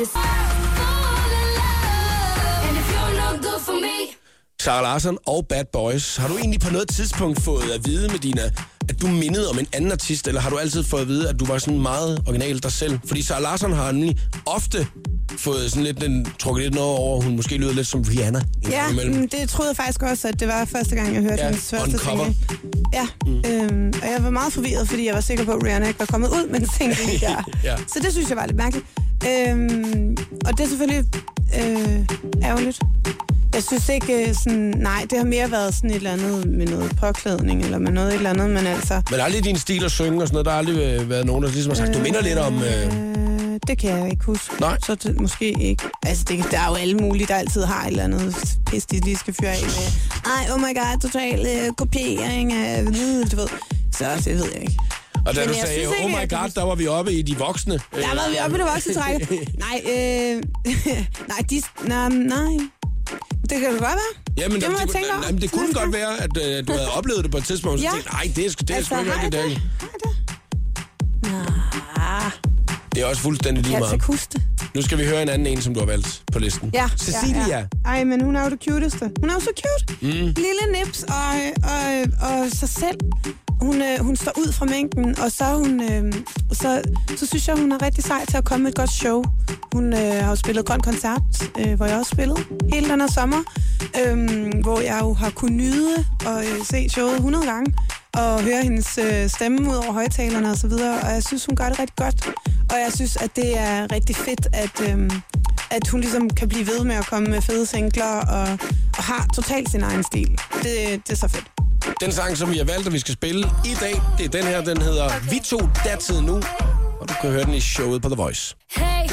[2.76, 2.86] if
[3.66, 4.16] for me
[4.60, 6.16] Sarah Larsen og Bad Boys.
[6.16, 8.52] Har du egentlig på noget tidspunkt fået at vide, med dine
[8.88, 11.40] at du mindede om en anden artist, eller har du altid fået at vide, at
[11.40, 12.98] du var sådan meget original dig selv?
[13.06, 14.86] Fordi Sarah Larsen har nemlig ofte
[15.38, 18.42] fået sådan lidt, den, trukket lidt noget over, hun måske lyder lidt som Rihanna.
[18.70, 19.14] Ja, imellem.
[19.16, 21.70] mm, det troede jeg faktisk også, at det var første gang, jeg hørte Ja, hendes
[21.70, 22.34] første single.
[22.92, 23.36] Ja, mm.
[23.50, 26.06] øhm, og jeg var meget forvirret, fordi jeg var sikker på, at Rihanna ikke var
[26.06, 27.50] kommet ud med en single der.
[27.64, 27.76] Ja.
[27.76, 28.86] Så det synes jeg var lidt mærkeligt.
[29.28, 31.04] Øhm, og det er selvfølgelig
[31.58, 32.06] øh,
[32.42, 32.80] ærgerligt.
[33.54, 36.66] Jeg synes ikke øh, sådan, nej, det har mere været sådan et eller andet med
[36.66, 39.90] noget påklædning, eller med noget et eller andet, men altså, Men aldrig din stil at
[39.90, 40.46] synge og sådan noget.
[40.46, 42.62] Der har aldrig øh, været nogen, der ligesom har sagt, du minder lidt om...
[42.62, 44.60] Øh, øh, det kan jeg ikke huske.
[44.60, 44.78] Nej.
[44.86, 45.84] Så det, måske ikke.
[46.06, 49.00] Altså, det, der er jo alle mulige, der altid har et eller andet pis, de
[49.00, 49.92] lige skal fyre af med.
[50.24, 52.86] Ej, oh my god, total øh, kopiering af, øh,
[53.30, 53.48] du ved.
[53.92, 54.78] Så det ved jeg ikke.
[55.26, 57.36] og da Men du sagde, ikke, oh my god, der var vi oppe i de
[57.38, 57.74] voksne.
[57.74, 59.30] Øh, Der var vi oppe i det voksne træk.
[59.64, 60.42] Nej, øh,
[61.32, 62.58] nej, de, nej, nej.
[63.52, 64.12] Det kan det godt være.
[64.38, 65.26] Jamen, det må jeg det, tænke over.
[65.26, 67.84] jamen, det kunne godt være, at øh, du havde oplevet det på et tidspunkt, så
[67.86, 67.90] Ja.
[67.92, 69.60] tænkte nej, det er, det er Altså, sgu ikke har jeg rigtigt.
[69.60, 69.62] det?
[69.90, 70.02] Det,
[72.94, 74.74] det er også fuldstændig lige jeg kan altså meget.
[74.74, 76.70] Nu skal vi høre en anden en, som du har valgt på listen.
[76.74, 77.46] Ja, Cecilia.
[77.48, 77.64] Ja, ja.
[77.84, 79.10] Ej, men hun er jo det cuteste.
[79.20, 79.94] Hun er jo så cute.
[80.06, 80.10] Mm.
[80.46, 81.34] Lille nips og,
[81.72, 82.98] og, og sig selv.
[83.62, 86.12] Hun, øh, hun står ud fra mængden, og så, hun, øh,
[86.52, 86.82] så,
[87.16, 89.24] så synes jeg, hun er rigtig sej til at komme med et godt show.
[89.72, 91.22] Hun øh, har jo spillet Grøn Koncert,
[91.58, 92.38] øh, hvor jeg også spillede
[92.72, 93.42] hele den her sommer,
[94.00, 94.18] øh,
[94.62, 95.94] hvor jeg jo har kunnet nyde
[96.26, 97.74] og øh, se showet 100 gange,
[98.16, 101.56] og høre hendes øh, stemme ud over højtalerne og så videre, og jeg synes, hun
[101.56, 102.26] gør det rigtig godt.
[102.70, 105.10] Og jeg synes, at det er rigtig fedt, at, øh,
[105.70, 108.58] at hun ligesom kan blive ved med at komme med fede singler, og,
[108.98, 110.30] og har totalt sin egen stil.
[110.62, 111.44] Det, det er så fedt.
[112.00, 114.44] Den sang, som vi har valgt, at vi skal spille i dag, det er den
[114.44, 116.42] her, den hedder Vi to datid nu.
[117.00, 118.56] Og du kan høre den i showet på The Voice.
[118.76, 119.10] Hey,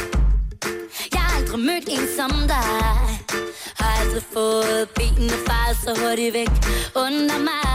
[1.13, 2.55] jeg har aldrig mødt en som dig
[3.75, 6.49] Har aldrig fået benene faret så hurtigt væk
[6.95, 7.68] under mig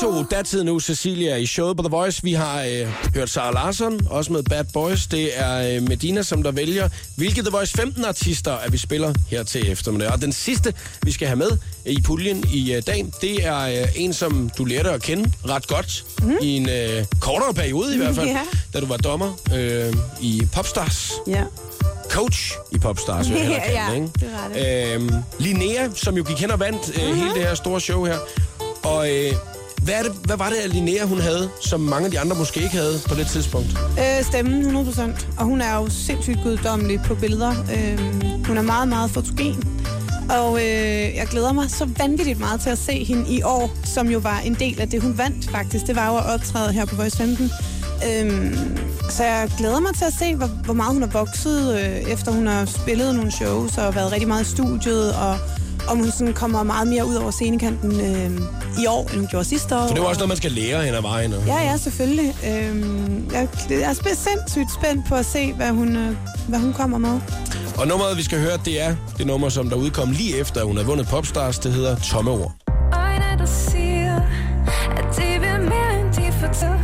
[0.00, 2.22] to datid nu, Cecilia, i showet på The Voice.
[2.22, 5.06] Vi har øh, hørt Sara Larsson, også med Bad Boys.
[5.06, 9.14] Det er øh, Medina, som der vælger, hvilke The Voice 15 artister, at vi spiller
[9.30, 10.12] her til eftermiddag.
[10.12, 11.50] Og den sidste, vi skal have med
[11.86, 15.66] i puljen i øh, dagen, det er øh, en, som du lærte at kende ret
[15.66, 16.04] godt.
[16.22, 16.36] Mm.
[16.42, 18.40] I en øh, kortere periode i hvert fald, Ja.
[18.74, 21.12] da du var dommer øh, i Popstars.
[21.26, 21.42] Ja.
[22.10, 24.08] Coach i Popstars, jeg hellere kalde Ja, ikke?
[24.20, 27.16] det var Øhm, Linnea, som jo gik hen og vandt øh, Mhm.
[27.18, 28.18] hele det her store show her.
[28.82, 29.32] Og øh,
[29.86, 32.36] hvad, er det, hvad var det, at Linnea hun havde, som mange af de andre
[32.36, 33.78] måske ikke havde på det tidspunkt?
[33.98, 35.26] Øh, stemmen 100%.
[35.38, 37.50] Og hun er jo sindssygt guddommelig på billeder.
[37.50, 37.98] Øh,
[38.46, 39.64] hun er meget, meget fotogen.
[40.30, 44.08] Og øh, jeg glæder mig så vanvittigt meget til at se hende i år, som
[44.08, 45.86] jo var en del af det, hun vandt faktisk.
[45.86, 47.50] Det var jo at optræde her på Voice 15.
[48.08, 48.78] Øhm,
[49.10, 52.32] så jeg glæder mig til at se, hvor, hvor meget hun har vokset, øh, efter
[52.32, 55.38] hun har spillet nogle shows og været rigtig meget i studiet, og
[55.88, 58.30] om hun sådan kommer meget mere ud over scenekanten øh,
[58.82, 59.86] i år, end hun gjorde sidste år.
[59.86, 61.32] For det var også noget, man skal lære hen ad vejen.
[61.32, 61.42] Og...
[61.46, 62.34] Ja, ja, selvfølgelig.
[62.46, 66.16] Øhm, jeg, jeg er sindssygt spændt på at se, hvad hun, øh,
[66.48, 67.20] hvad hun kommer med.
[67.78, 70.66] Og nummeret, vi skal høre, det er det nummer, som der udkom lige efter, at
[70.66, 71.58] hun havde vundet Popstars.
[71.58, 72.52] Det hedder Tomme Ord.
[72.92, 74.16] Øjne, der siger,
[74.96, 76.78] at de vil mere, end de fortæller.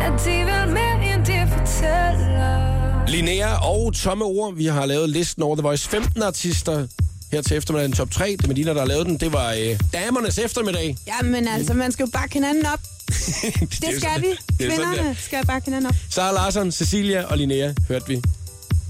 [0.00, 3.06] At de vil mere, end de fortæller.
[3.08, 4.54] Linnea og Tomme Ord.
[4.54, 6.86] Vi har lavet listen over The Voice 15 artister
[7.32, 8.36] her til eftermiddagen top 3.
[8.38, 9.16] Det er Medina, der har lavet den.
[9.16, 10.96] Det var øh, damernes eftermiddag.
[11.06, 12.80] Ja, men altså, man skal jo bakke hinanden op.
[13.10, 14.26] det, Det skal vi.
[14.58, 15.94] Det er sådan, Kvinderne skal bakke hinanden op.
[16.10, 18.22] Sara Larsson, Cecilia og Linnea hørte vi.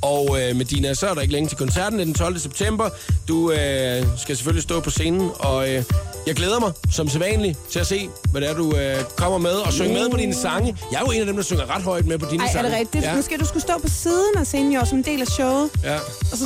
[0.03, 2.38] Og øh, Medina, så er der ikke længe til koncerten den 12.
[2.38, 2.88] september.
[3.29, 5.85] Du øh, skal selvfølgelig stå på scenen, og øh,
[6.27, 9.51] jeg glæder mig som sædvanligt til at se, hvad det er, du øh, kommer med
[9.51, 10.77] og synge med på dine sange.
[10.92, 12.53] Jeg er jo en af dem, der synger ret højt med på dine Ej, er
[12.53, 12.70] sange.
[12.70, 13.05] det rigtigt?
[13.05, 15.27] Ja, Nu skal du skulle stå på siden af scenen jo, som en del af
[15.27, 15.96] showet, ja.
[16.33, 16.44] og så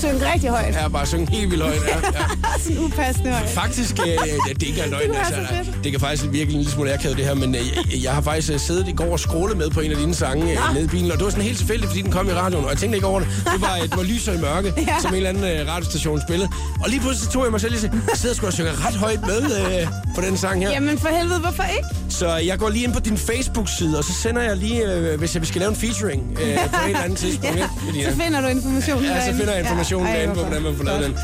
[0.00, 0.74] synge rigtig højt.
[0.74, 1.74] ja, bare synge helt vildt højt.
[1.88, 2.24] Ja, ja.
[2.64, 3.48] Sådan upassende højt.
[3.48, 5.10] Faktisk, øh, det er ikke engang løgn.
[5.10, 7.60] Det Altså, så det kan faktisk virke en lille smule akavet det her, men øh,
[7.92, 10.14] jeg, jeg har faktisk øh, siddet i går og scrollet med på en af dine
[10.14, 12.32] sange øh, nede i bilen, og det var sådan helt tilfældigt, fordi den kom i
[12.32, 13.28] radioen, og jeg tænkte ikke over det.
[13.52, 14.82] Det var, øh, det var lys og i mørke, ja.
[14.90, 14.94] Ja.
[15.02, 16.48] som en eller anden øh, radiostation spillede.
[16.84, 19.20] Og lige pludselig tog jeg mig selv lige jeg sidder sgu og synger ret højt
[19.26, 20.70] med øh, på den sang her.
[20.70, 21.88] Jamen for helvede, hvorfor ikke?
[22.08, 25.34] Så jeg går lige ind på din Facebook-side, og så sender jeg lige, øh, hvis
[25.34, 27.58] jeg skal lave en featuring øh, på et eller andet tidspunkt.
[27.96, 28.10] ja.
[28.10, 29.38] Så finder du informationen Ja, så derinde.
[29.38, 31.14] finder jeg informationen Ja, ej, derinde på, hvor hvordan man får lavet den.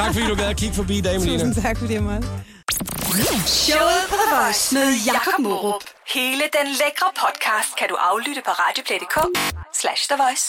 [0.00, 1.44] Tak fordi du gad at kigge forbi i dag, Melina.
[1.44, 2.28] Tusind tak, fordi jeg måtte.
[3.46, 5.84] Showet på The Voice med Jakob Morup.
[6.16, 9.16] Hele den lækre podcast kan du aflytte på radioplay.dk
[9.80, 10.46] slash The Voice.